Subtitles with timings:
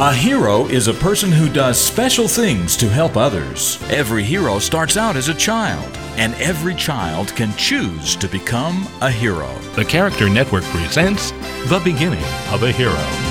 [0.00, 3.82] A hero is a person who does special things to help others.
[3.90, 9.10] Every hero starts out as a child, and every child can choose to become a
[9.10, 9.52] hero.
[9.74, 11.32] The Character Network presents
[11.66, 12.22] The Beginning
[12.52, 13.27] of a Hero.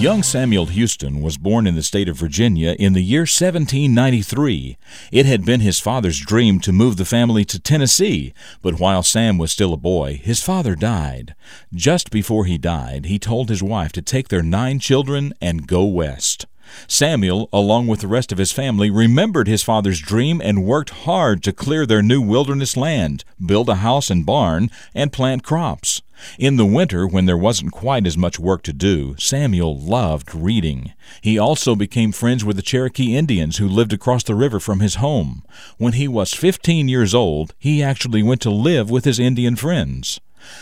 [0.00, 4.78] Young Samuel Houston was born in the state of Virginia in the year 1793.
[5.12, 8.32] It had been his father's dream to move the family to Tennessee,
[8.62, 11.34] but while Sam was still a boy, his father died.
[11.74, 15.84] Just before he died, he told his wife to take their nine children and go
[15.84, 16.46] west.
[16.86, 21.42] Samuel, along with the rest of his family, remembered his father's dream and worked hard
[21.42, 26.00] to clear their new wilderness land, build a house and barn, and plant crops.
[26.38, 30.92] In the winter, when there wasn't quite as much work to do, Samuel loved reading.
[31.20, 34.96] He also became friends with the Cherokee Indians who lived across the river from his
[34.96, 35.42] home.
[35.78, 40.20] When he was 15 years old, he actually went to live with his Indian friends.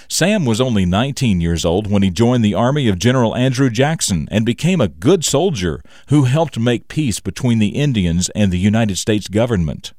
[0.08, 4.28] Sam was only 19 years old when he joined the army of General Andrew Jackson
[4.30, 8.98] and became a good soldier who helped make peace between the Indians and the United
[8.98, 9.92] States government.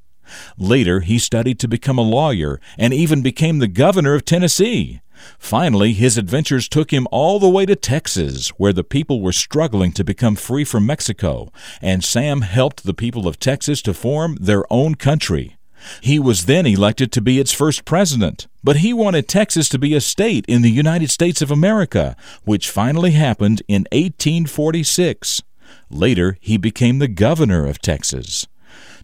[0.57, 5.01] Later, he studied to become a lawyer and even became the governor of Tennessee.
[5.37, 9.91] Finally, his adventures took him all the way to Texas, where the people were struggling
[9.93, 14.71] to become free from Mexico, and Sam helped the people of Texas to form their
[14.71, 15.57] own country.
[16.01, 19.95] He was then elected to be its first president, but he wanted Texas to be
[19.95, 25.41] a state in the United States of America, which finally happened in 1846.
[25.89, 28.47] Later, he became the governor of Texas.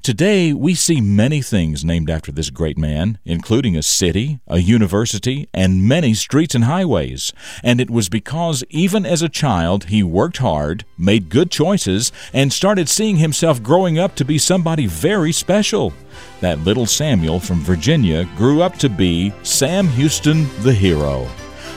[0.06, 5.50] Today, we see many things named after this great man, including a city, a university,
[5.52, 7.34] and many streets and highways.
[7.64, 12.54] And it was because, even as a child, he worked hard, made good choices, and
[12.54, 15.92] started seeing himself growing up to be somebody very special.
[16.40, 21.28] That little Samuel from Virginia grew up to be Sam Houston, the hero.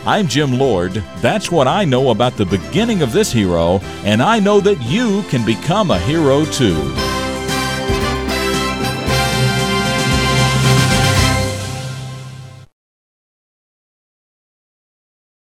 [0.04, 0.92] I'm Jim Lord.
[1.22, 5.22] That's what I know about the beginning of this hero, and I know that you
[5.30, 7.07] can become a hero too.